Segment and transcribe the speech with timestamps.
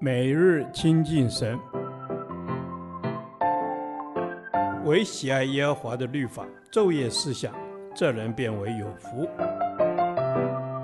[0.00, 1.58] 每日亲近神，
[4.84, 7.54] 唯喜爱耶和华的律法，昼夜思想，
[7.94, 9.28] 这人便为有福。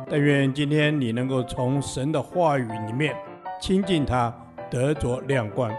[0.08, 3.14] 但愿今天你能够从神的话语里面
[3.61, 4.34] 亲近他，
[4.70, 5.72] 得着亮光。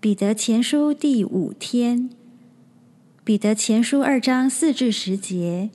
[0.00, 2.10] 彼得前书第五天，
[3.22, 5.70] 彼得前书二章四至十节，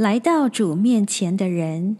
[0.00, 1.94] 来到主面前的人，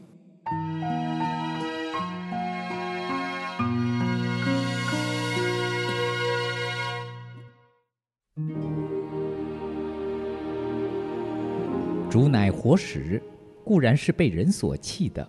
[12.09, 13.23] 主乃活石，
[13.63, 15.29] 固然是被人所弃的，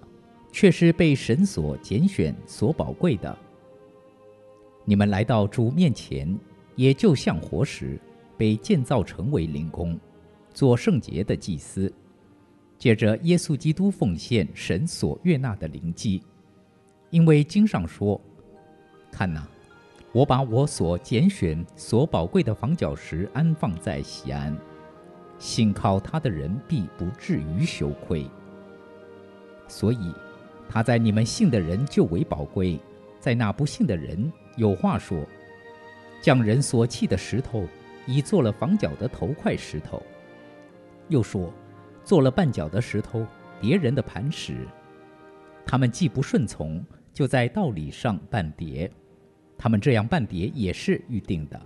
[0.53, 3.37] 却是被神所拣选、所宝贵的。
[4.85, 6.33] 你们来到主面前，
[6.77, 7.99] 也就像活石，
[8.37, 9.99] 被建造成为灵宫，
[10.53, 11.93] 做圣洁的祭司，
[12.81, 16.23] 借着耶稣基督奉献神所悦纳的灵祭。
[17.11, 18.19] 因为经上说
[19.11, 19.47] ：“看哪，
[20.11, 24.57] 我把我所拣选、所宝贵的房角石安放在西安，
[25.37, 28.27] 信靠他的人必不至于羞愧。”
[29.69, 30.11] 所以，
[30.67, 32.79] 他在你们信的人就为宝贵，
[33.19, 34.33] 在那不信的人。
[34.57, 35.23] 有话说
[36.19, 37.63] ：“匠人所弃的石头，
[38.07, 40.01] 已做了房角的头块石头。”
[41.09, 41.53] 又说
[42.03, 43.25] ：“做了绊脚的石头，
[43.59, 44.67] 跌人的磐石。”
[45.65, 48.91] 他们既不顺从，就在道理上绊跌。
[49.57, 51.61] 他们这样绊跌，也是预定的。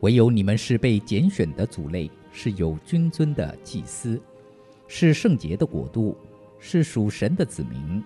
[0.00, 4.20] 唯有你们是被拣选的族类，是有君尊的祭司，
[4.86, 6.16] 是圣洁的国度，
[6.60, 8.02] 是属神的子民。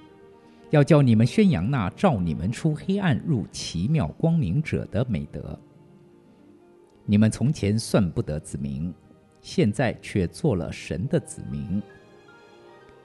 [0.71, 5.59] 要叫你们宣扬那照你们出黑暗入奇妙光明者的美德。
[7.05, 8.91] 你们从前算不得子民，
[9.43, 11.83] 现在却做了神的子民。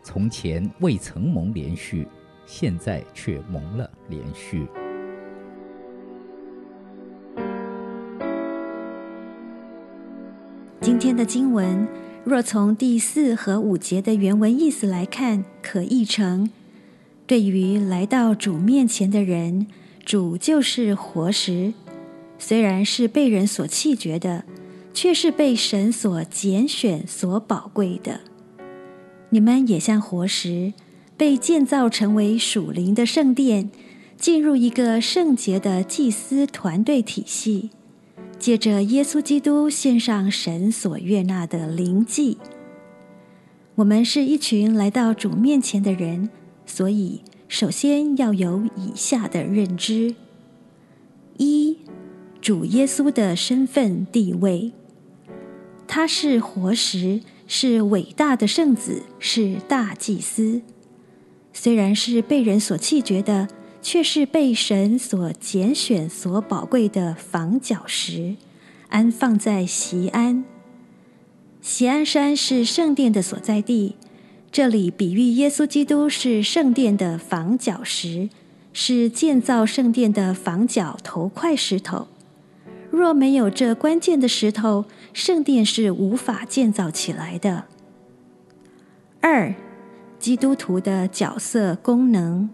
[0.03, 2.07] 从前未曾蒙连续，
[2.45, 4.65] 现在却蒙了连续。
[10.79, 11.85] 今天的经文，
[12.23, 16.49] 若从第四和五节的原文意思来看，可译成。
[17.25, 19.67] 对于来到主面前的人，
[20.05, 21.73] 主就是活石，
[22.39, 24.45] 虽然是被人所弃绝的，
[24.97, 28.21] 却是被神所拣选、所宝贵的。
[29.29, 30.73] 你们也像活石，
[31.15, 33.69] 被建造成为属灵的圣殿，
[34.17, 37.69] 进入一个圣洁的祭司团队体系，
[38.39, 42.39] 借着耶稣基督献上神所悦纳的灵祭。
[43.75, 46.31] 我们是一群来到主面前的人。
[46.65, 50.15] 所以，首先要有以下的认知：
[51.37, 51.77] 一、
[52.41, 54.71] 主耶稣的身份地位，
[55.97, 60.61] 他是活石，是伟大的圣子，是大祭司。
[61.51, 63.47] 虽然是被人所弃绝的，
[63.81, 68.35] 却是被神所拣选、所宝贵的房角石，
[68.89, 70.45] 安放在西安。
[71.63, 73.95] 西安山是圣殿的所在地。
[74.51, 78.29] 这里比喻耶稣基督是圣殿的房角石，
[78.71, 82.07] 是建造圣殿的房角头块石头。
[82.97, 87.65] 若没有这关键的石头，圣殿是无法建造起来的。
[89.21, 89.53] 二，
[90.17, 92.49] 基督徒的角色功能。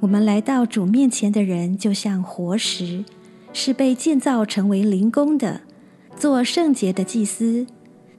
[0.00, 3.04] 我们来到主面前的人，就像活石，
[3.52, 5.60] 是被建造成为灵宫的，
[6.16, 7.66] 做圣洁的祭司。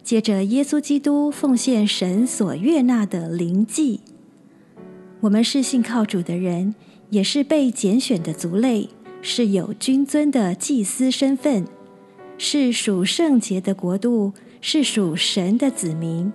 [0.03, 4.01] 借着耶稣基督奉献神所悦纳的灵祭，
[5.21, 6.73] 我们是信靠主的人，
[7.11, 8.89] 也是被拣选的族类，
[9.21, 11.65] 是有君尊的祭司身份，
[12.37, 16.33] 是属圣洁的国度，是属神的子民，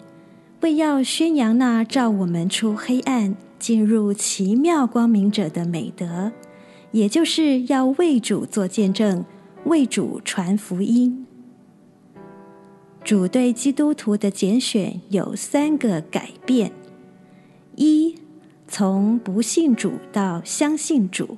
[0.61, 6.31] 为要宣扬那照我们出黑暗进入奇妙光明者的美德，
[6.93, 9.25] 也就是要为主做见证，
[9.65, 11.27] 为主传福音。
[13.03, 16.73] 主对基督徒的拣选有三个改变：
[17.77, 18.17] 一，
[18.67, 21.37] 从不信主到相信主；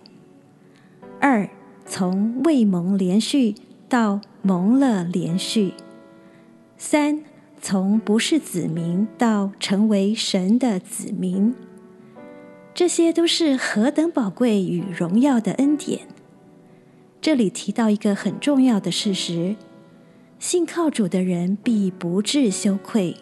[1.21, 1.49] 二，
[1.85, 3.55] 从未蒙连续
[3.89, 5.73] 到蒙了连续；
[6.77, 7.25] 三，
[7.61, 11.55] 从不是子民到成为神的子民。
[12.73, 16.03] 这些都是何等宝贵与荣耀的恩典！
[17.21, 19.57] 这里提到一个很重要的事实。
[20.39, 23.17] 信靠主的人必不致羞愧。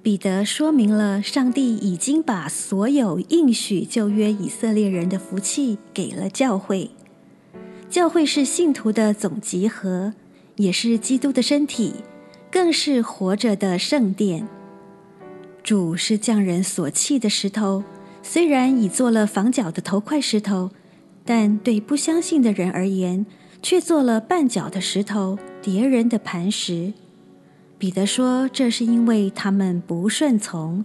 [0.00, 6.90] 彼得说明了，上帝已经把所有应许旧约以色列人的福气给了教会。
[7.90, 10.12] 教会是信徒的总集合，
[10.54, 11.92] 也是基督的身体，
[12.48, 14.46] 更是活着的圣殿。
[15.64, 17.82] 主是匠人所弃的石头，
[18.22, 20.70] 虽然已做了房角的头块石头，
[21.24, 23.26] 但对不相信的人而言，
[23.60, 26.92] 却做了绊脚的石头，跌人的磐石。
[27.76, 30.84] 彼得说：“这是因为他们不顺从，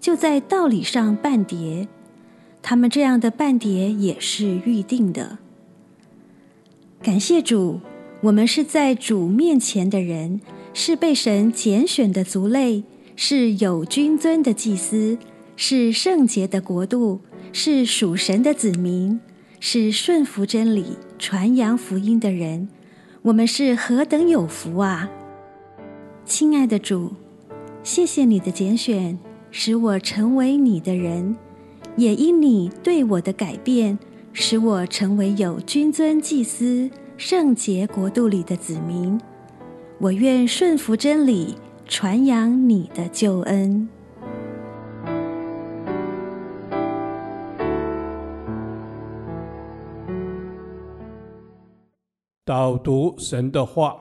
[0.00, 1.86] 就在道理上绊跌。
[2.62, 5.36] 他们这样的绊跌也是预定的。
[7.06, 7.78] 感谢主，
[8.20, 10.40] 我们是在主面前的人，
[10.74, 12.82] 是被神拣选的族类，
[13.14, 15.16] 是有君尊的祭司，
[15.54, 17.20] 是圣洁的国度，
[17.52, 19.20] 是属神的子民，
[19.60, 22.68] 是顺服真理、传扬福音的人。
[23.22, 25.08] 我们是何等有福啊！”
[26.26, 27.12] 亲爱的主，
[27.84, 29.16] 谢谢你的拣选，
[29.52, 31.36] 使我成为你的人；
[31.96, 33.96] 也因你对我的改变，
[34.38, 39.18] 使我成为有君尊祭司、圣洁国度里的子民。
[39.98, 41.56] 我愿顺服真理，
[41.86, 43.88] 传扬你的救恩。
[52.44, 53.96] 导读神的话。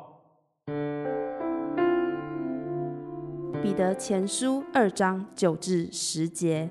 [3.63, 6.69] 彼得前书二章九至十节，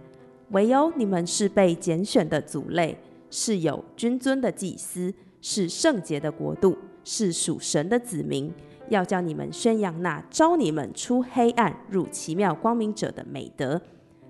[0.51, 2.99] 唯有你们是被拣选的族类，
[3.37, 8.53] 是有君尊的祭司，是圣洁的国度，是属神的子民。
[8.91, 13.83] 要叫你们宣扬那招你们出黑暗入奇妙光明者的美德。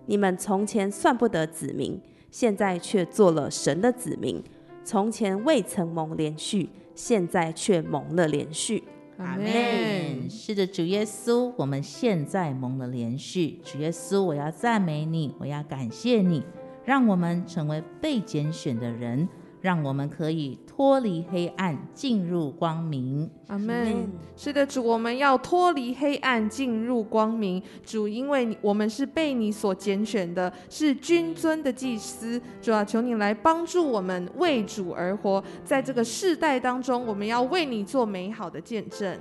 [0.07, 4.43] 你们从前算不得子民，现在却做了神的子民；
[4.83, 8.85] 从前未曾蒙连续，现在却蒙了连续。
[9.19, 10.31] 阿门。
[10.31, 13.61] 是的，主耶稣，我们现在蒙了连续。
[13.63, 16.43] 主耶稣，我要赞美你，我要感谢你，
[16.85, 19.29] 让我们成为被拣选的人。
[19.65, 23.31] 让我们可以脱离黑暗，进入光明。
[23.47, 24.13] 阿门。
[24.37, 27.63] 是的，主，我们要脱离黑暗，进入光明。
[27.83, 32.39] 主，因为我们是被你所拣选的，是君尊的祭司。
[32.61, 39.19] 主啊，求你来帮助我们为主而活，在这个世代当中，我们要为你做美好的见证。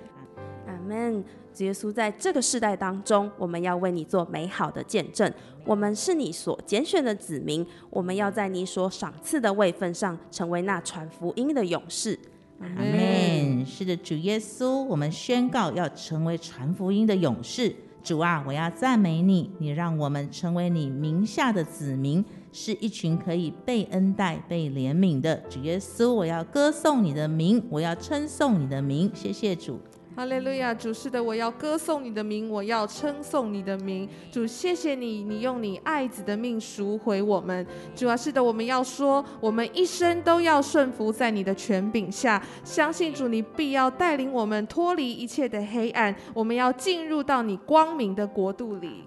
[0.84, 1.24] 阿门。
[1.60, 5.32] 耶稣，在这个世代当中，我们要为你做美好的见证。
[5.66, 12.18] 我们是你所拣选的子民，我们要在你所赏赐的位分上，成为那传福音的勇士。
[12.60, 13.64] 阿门。
[13.66, 17.74] 是的，主耶稣，我们宣告要成为传福音的勇士。
[18.04, 25.36] 主啊，我要赞美你，你让我们成为你名下的子民，是一群可以被恩待、被怜悯的。
[25.50, 29.10] 主耶稣，我要歌颂你的名，我要称颂你的名。
[29.14, 29.80] 谢谢主。
[30.16, 34.08] 哈利路亚，主是的，我要歌颂你的名，我要称颂你的名。
[34.32, 37.66] 主，谢谢你，你用你爱子的命赎回我们。
[37.96, 49.06] 主啊，是的，我们要说，我们一生都要顺服在你的权柄下，相信主，你必要带领我们脱离一切的黑暗，我们要进入到你光明的国度里。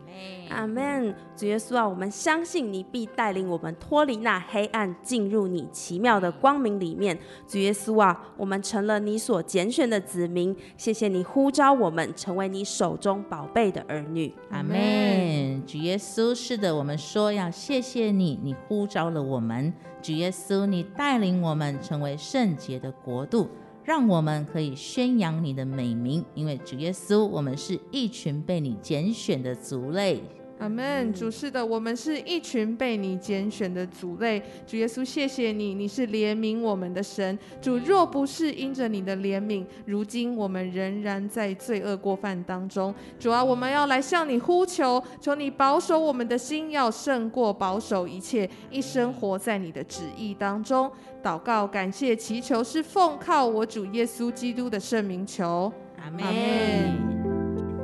[0.48, 1.14] 阿门。
[1.36, 7.18] 主耶稣啊，我们相信你必带领我们脱离那黑暗，进入你奇妙的光明里面。
[7.46, 10.56] 主耶稣啊，我们成了你所拣选的子民。
[10.76, 14.32] 谢谢你呼召我们成为你手中宝贝的儿女。
[14.50, 15.62] 阿门。
[15.66, 19.72] 主耶稣，是的，我们说要谢谢你，你呼召了我们。
[20.00, 23.48] 主耶稣，你带领我们成为圣洁的国度。
[23.86, 30.20] 让我们可以宣扬你的美名，因为主耶稣，我们是一群被你拣选的族类。
[30.58, 34.42] 阿门，主是的，我们是一群被你拣选的族类。
[34.66, 37.38] 主耶稣，谢谢你，你是怜悯我们的神。
[37.60, 42.94] 主若不是因着你的怜悯，如今我们仍然在罪恶过犯当中。
[43.18, 50.90] 主啊，我们要来向你呼求，求你保守我们的心，要胜过保守一切，一生活在你的旨意当中。
[51.22, 55.70] 祷告、感谢、祈求，是奉靠我主耶稣基督的圣名求。
[56.02, 56.24] 阿门。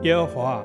[0.03, 0.65] 耶和华。